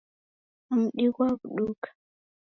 Mudi 0.73 1.05
ghwaw'uduka. 1.13 1.89